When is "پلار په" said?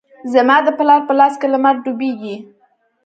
0.77-1.13